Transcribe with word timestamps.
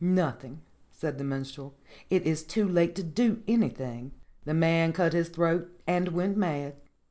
"Nothing," 0.03 0.61
said 0.89 1.19
the 1.19 1.23
Minstrel. 1.23 1.75
"It's 2.09 2.41
too 2.41 2.67
late 2.67 2.95
to 2.95 3.03
do 3.03 3.43
anything. 3.47 4.13
The 4.45 4.55
man 4.55 4.93
cut 4.93 5.13
his 5.13 5.29
throat 5.29 5.69
and 5.85 6.07
went 6.07 6.35
mad." 6.35 6.73